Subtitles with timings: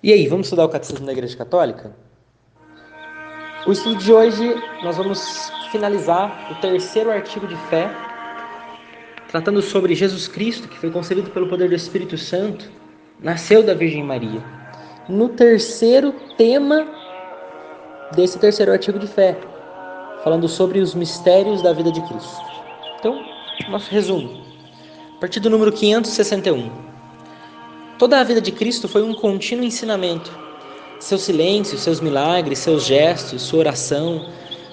[0.00, 1.90] E aí, vamos estudar o Catecismo da Igreja Católica?
[3.66, 7.90] O estudo de hoje nós vamos finalizar o terceiro artigo de fé,
[9.28, 12.70] tratando sobre Jesus Cristo, que foi concebido pelo poder do Espírito Santo,
[13.18, 14.40] nasceu da Virgem Maria.
[15.08, 16.86] No terceiro tema
[18.14, 19.36] desse terceiro artigo de fé,
[20.22, 22.40] falando sobre os mistérios da vida de Cristo.
[23.00, 23.20] Então,
[23.68, 24.44] nosso resumo.
[25.16, 26.97] A partir do número 561.
[27.98, 30.30] Toda a vida de Cristo foi um contínuo ensinamento.
[31.00, 34.24] Seu silêncio, seus milagres, seus gestos, sua oração,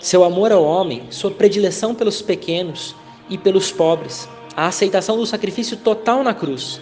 [0.00, 2.96] seu amor ao homem, sua predileção pelos pequenos
[3.30, 6.80] e pelos pobres, a aceitação do sacrifício total na cruz,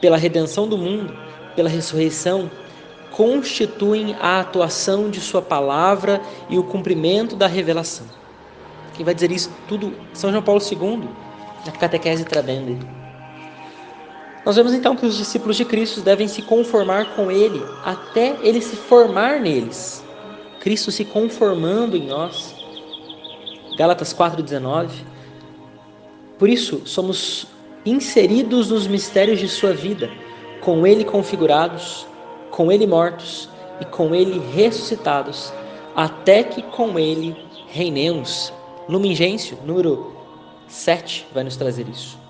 [0.00, 1.16] pela redenção do mundo,
[1.54, 2.50] pela ressurreição,
[3.12, 8.06] constituem a atuação de sua palavra e o cumprimento da revelação.
[8.94, 9.94] Quem vai dizer isso tudo?
[10.12, 11.08] São João Paulo II,
[11.64, 12.95] na Catequese Tradendi.
[14.46, 18.62] Nós vemos então que os discípulos de Cristo devem se conformar com Ele até Ele
[18.62, 20.04] se formar neles.
[20.60, 22.54] Cristo se conformando em nós.
[23.76, 24.88] Gálatas 4,19.
[26.38, 27.48] Por isso, somos
[27.84, 30.08] inseridos nos mistérios de Sua vida,
[30.60, 32.06] com Ele configurados,
[32.52, 33.48] com Ele mortos
[33.80, 35.52] e com Ele ressuscitados,
[35.96, 38.52] até que com Ele reinemos.
[38.88, 40.14] Lumen Gentium, número
[40.68, 42.25] 7, vai nos trazer isso.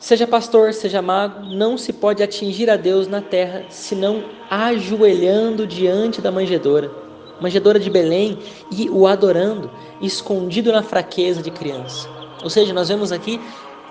[0.00, 6.22] Seja pastor, seja mago, não se pode atingir a Deus na terra senão ajoelhando diante
[6.22, 6.90] da manjedoura,
[7.38, 8.38] manjedoura de Belém,
[8.72, 12.08] e o adorando, escondido na fraqueza de criança.
[12.42, 13.38] Ou seja, nós vemos aqui,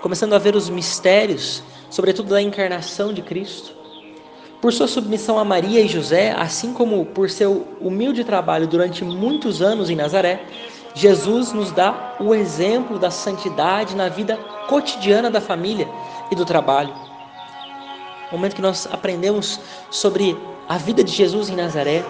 [0.02, 3.72] começando a ver os mistérios, sobretudo da encarnação de Cristo.
[4.60, 9.62] Por sua submissão a Maria e José, assim como por seu humilde trabalho durante muitos
[9.62, 10.44] anos em Nazaré,
[10.94, 14.36] Jesus nos dá o exemplo da santidade na vida
[14.68, 15.88] cotidiana da família
[16.30, 16.92] e do trabalho.
[18.30, 20.36] O momento que nós aprendemos sobre
[20.68, 22.04] a vida de Jesus em Nazaré.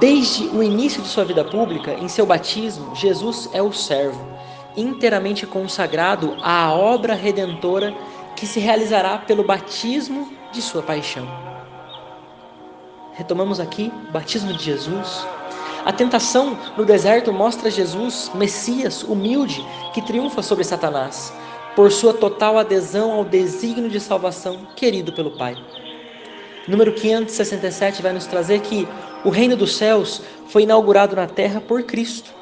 [0.00, 4.26] Desde o início de sua vida pública, em seu batismo, Jesus é o servo,
[4.76, 7.94] inteiramente consagrado à obra redentora
[8.34, 11.28] que se realizará pelo batismo de sua paixão.
[13.12, 15.26] Retomamos aqui o batismo de Jesus,
[15.84, 21.32] a tentação no deserto mostra Jesus, Messias, humilde, que triunfa sobre Satanás,
[21.76, 25.56] por sua total adesão ao desígnio de salvação querido pelo Pai.
[26.66, 28.88] Número 567 vai nos trazer que
[29.24, 32.32] o reino dos céus foi inaugurado na terra por Cristo.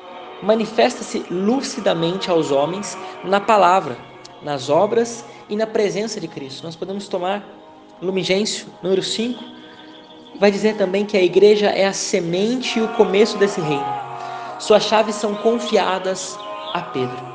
[0.41, 3.97] Manifesta-se lucidamente aos homens na palavra,
[4.41, 6.63] nas obras e na presença de Cristo.
[6.63, 7.45] Nós podemos tomar
[8.01, 9.43] Lumigêncio, número 5,
[10.39, 13.87] vai dizer também que a igreja é a semente e o começo desse reino.
[14.59, 16.39] Suas chaves são confiadas
[16.73, 17.33] a Pedro.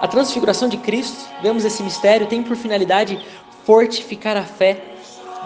[0.00, 3.24] A transfiguração de Cristo, vemos esse mistério, tem por finalidade
[3.64, 4.82] fortificar a fé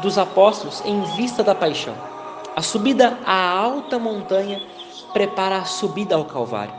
[0.00, 1.94] dos apóstolos em vista da paixão.
[2.54, 4.62] A subida à alta montanha
[5.12, 6.74] prepara a subida ao Calvário.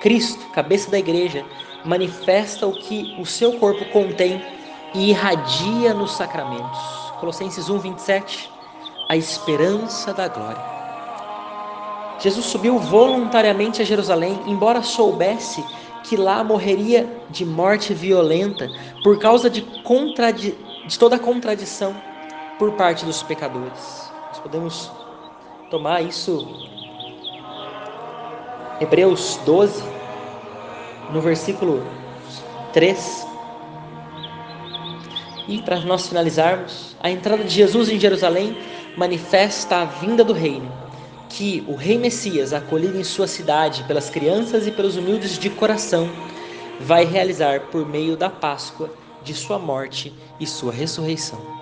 [0.00, 1.44] Cristo, cabeça da igreja,
[1.84, 4.42] manifesta o que o seu corpo contém
[4.94, 6.78] e irradia nos sacramentos.
[7.20, 8.57] Colossenses 1, 27
[9.08, 10.62] a esperança da glória.
[12.20, 15.64] Jesus subiu voluntariamente a Jerusalém, embora soubesse
[16.04, 18.70] que lá morreria de morte violenta
[19.02, 21.94] por causa de, de toda a contradição
[22.58, 24.10] por parte dos pecadores.
[24.28, 24.90] Nós podemos
[25.70, 26.46] tomar isso
[28.80, 29.82] Hebreus 12,
[31.10, 31.84] no versículo
[32.72, 33.27] 3.
[35.48, 38.56] E para nós finalizarmos, a entrada de Jesus em Jerusalém
[38.96, 40.70] manifesta a vinda do reino,
[41.30, 46.10] que o rei Messias, acolhido em sua cidade pelas crianças e pelos humildes de coração,
[46.78, 48.90] vai realizar por meio da Páscoa
[49.24, 51.57] de sua morte e sua ressurreição.